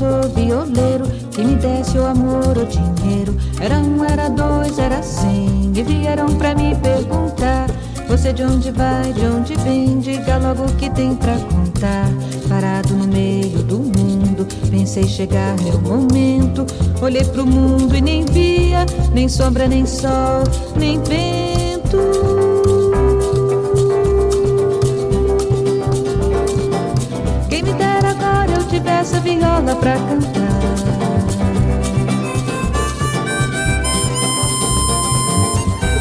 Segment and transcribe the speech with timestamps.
[0.00, 3.36] Sou violeiro, que me desse o amor ou dinheiro.
[3.60, 7.66] Era um, era dois, era cem, e vieram pra me perguntar.
[8.08, 12.08] Você de onde vai, de onde vem, diga logo o que tem pra contar.
[12.48, 16.64] Parado no meio do mundo, pensei chegar meu momento.
[17.02, 20.44] Olhei pro mundo e nem via, nem sombra, nem sol,
[20.76, 21.49] nem vento.
[29.10, 30.50] Tivesse a viola pra cantar.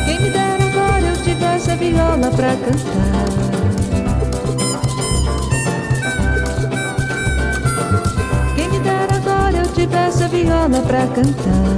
[0.06, 3.30] Quem me dera agora eu tivesse a viola pra cantar.
[8.56, 11.70] Quem me dera agora eu tivesse a viola pra cantar.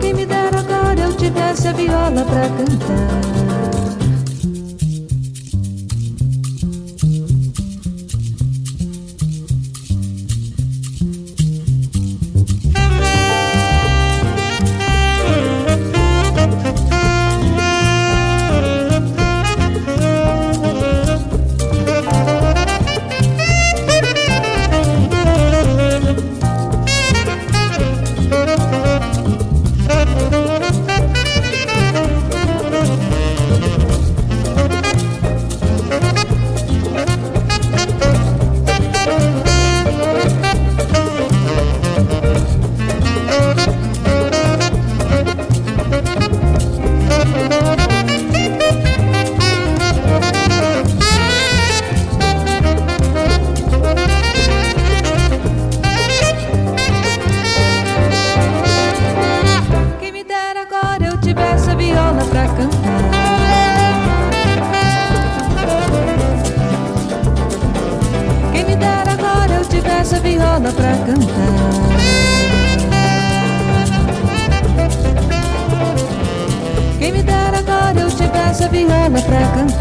[0.00, 3.33] Quem me dera agora eu tivesse a viola pra cantar.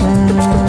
[0.01, 0.62] Mm-hmm.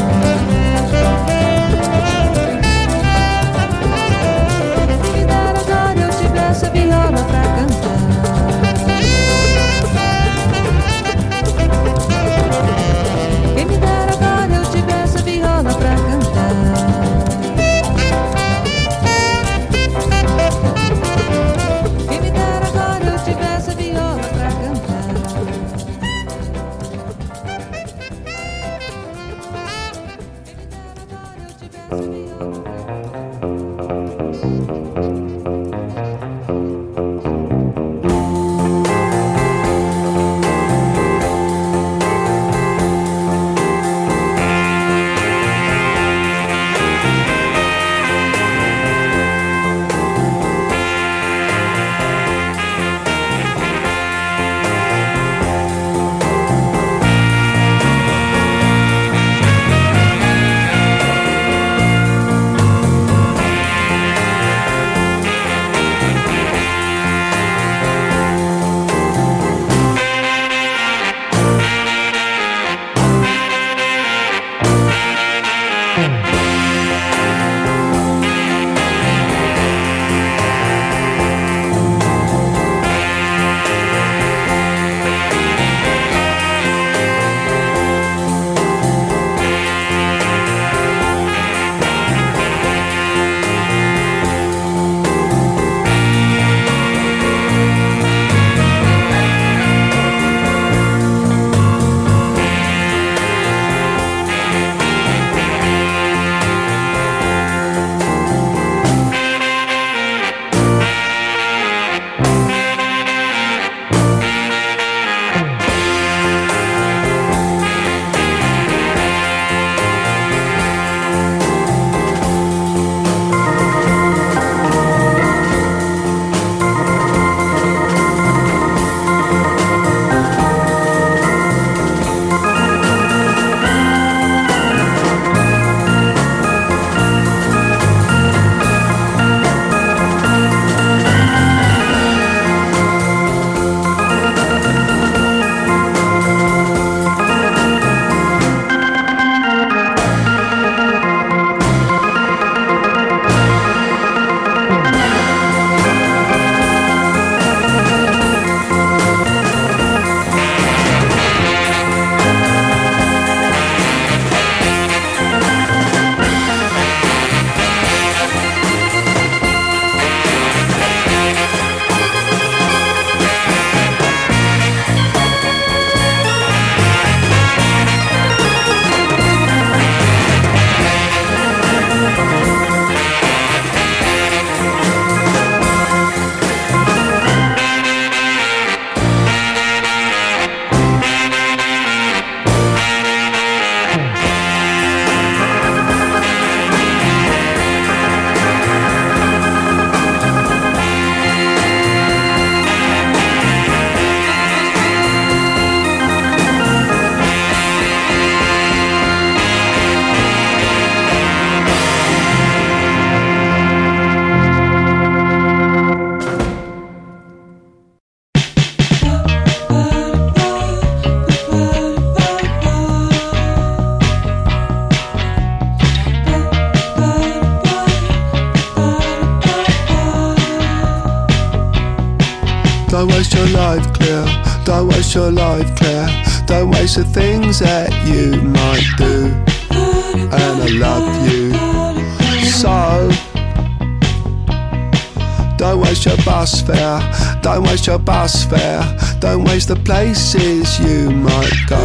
[246.66, 248.82] Don't waste your bus fare.
[249.20, 251.76] Don't waste the places you might go.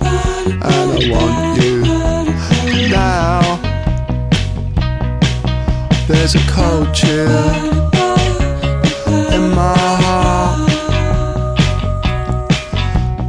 [0.00, 1.82] And I want you
[2.88, 3.58] now.
[6.06, 7.28] There's a cold chill
[9.34, 10.68] in my heart.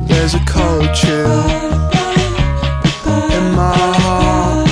[0.08, 1.42] There's a cold chill
[3.38, 4.70] in my heart.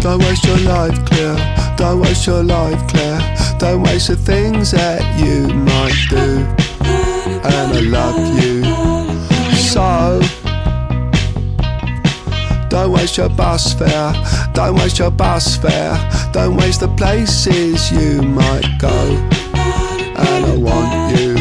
[0.00, 1.74] Don't waste your life, Claire.
[1.76, 2.95] Don't waste your life, Claire.
[3.68, 6.46] Don't waste the things that you might do.
[7.52, 8.62] And I love you
[9.56, 10.20] so.
[12.68, 14.12] Don't waste your bus fare.
[14.54, 15.98] Don't waste your bus fare.
[16.32, 18.98] Don't waste the places you might go.
[20.14, 21.34] And I want you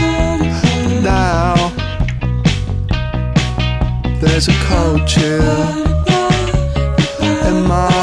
[1.04, 1.54] now.
[4.20, 5.44] There's a cold chill
[7.48, 7.95] in my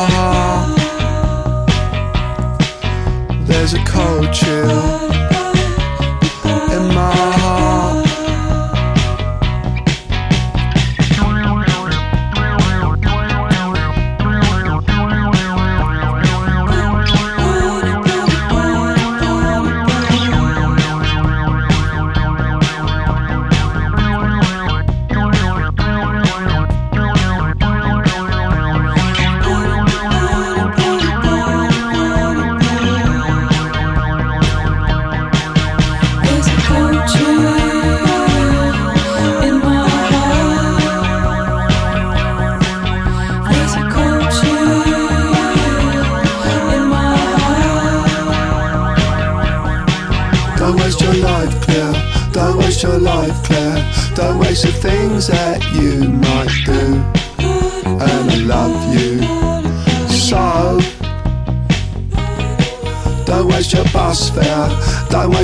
[3.93, 5.02] cold chill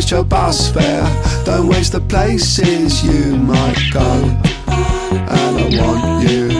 [0.08, 1.44] Waste your bus fare.
[1.44, 4.00] Don't waste the places you might go.
[4.00, 6.57] And I want you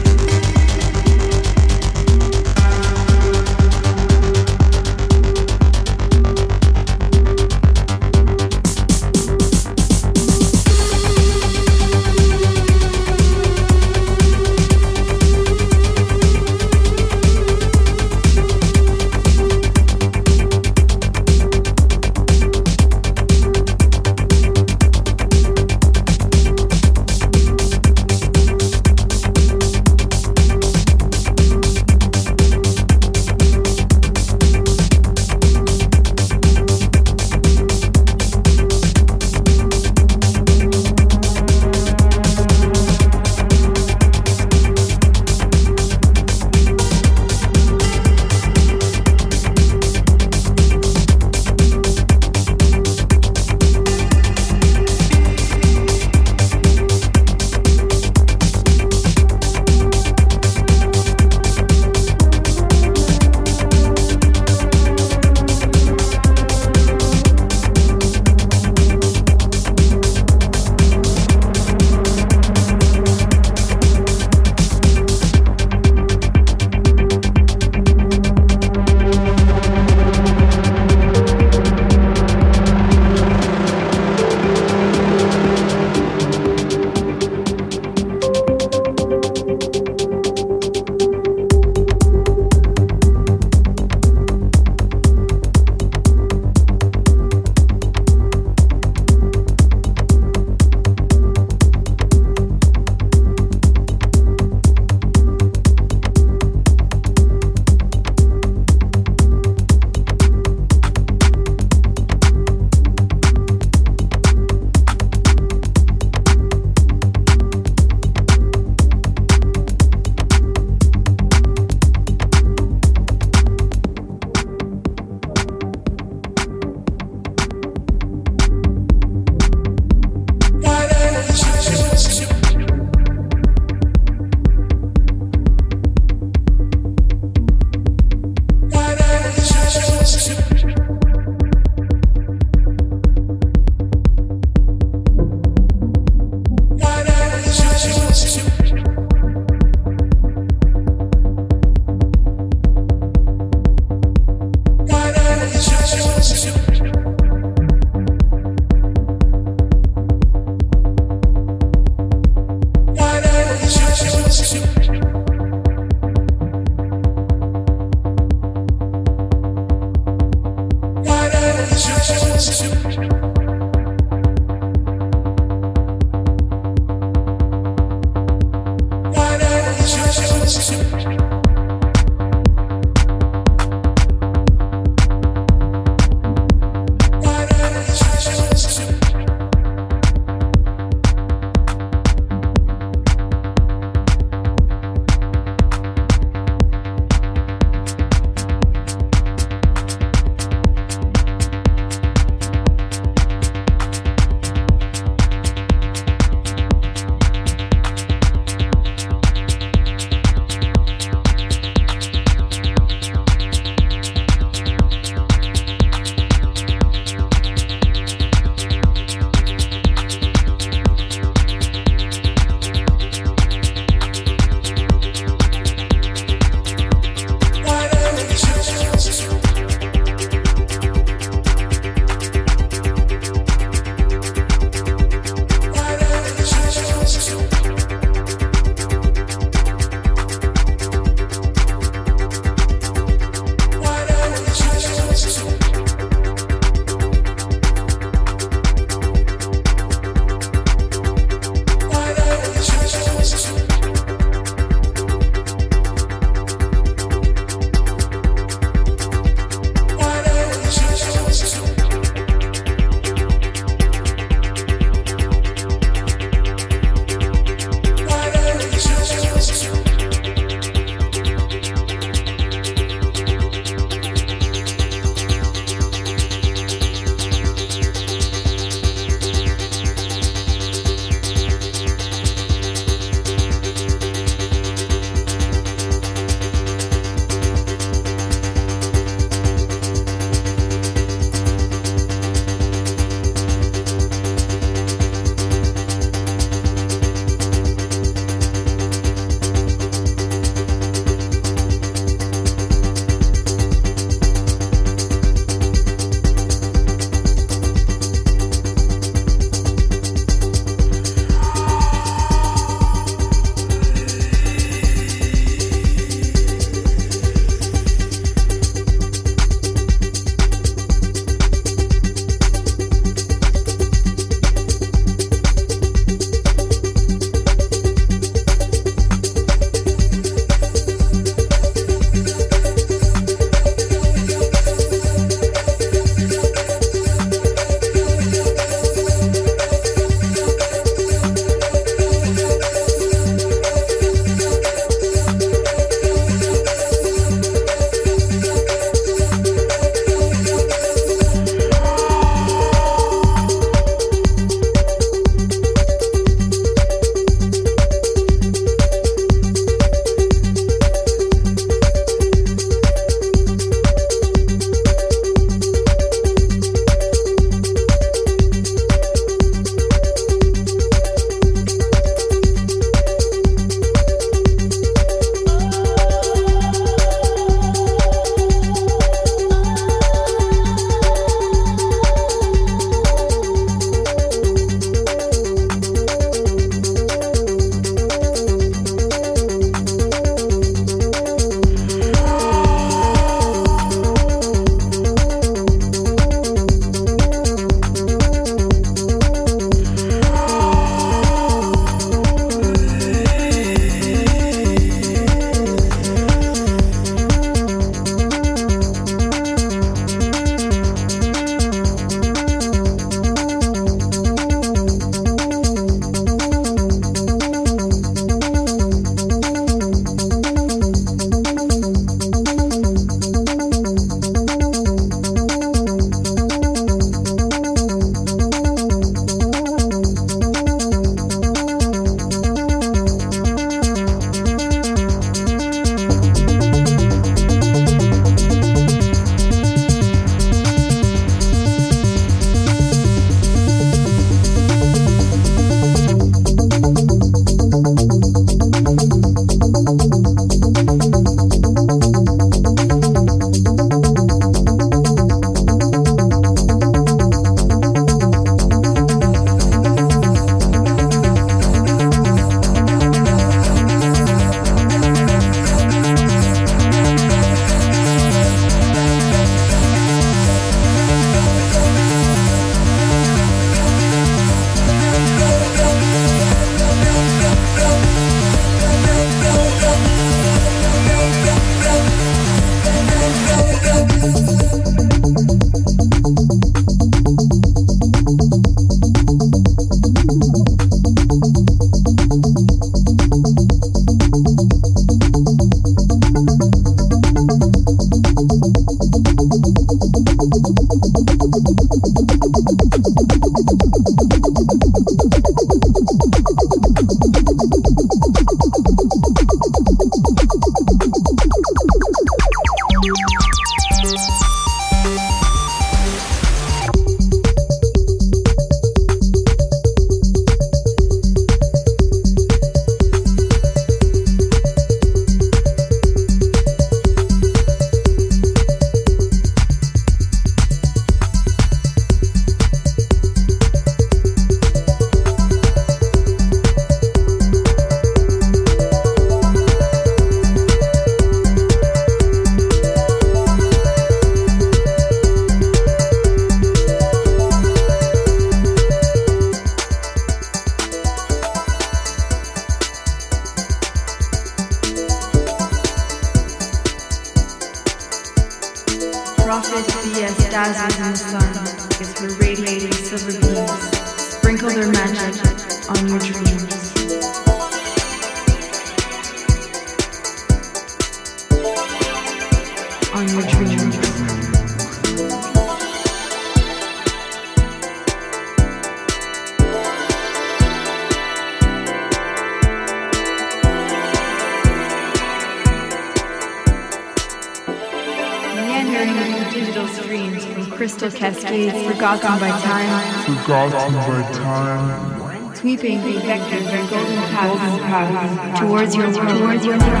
[595.81, 600.00] through vectors and golden paths towards your.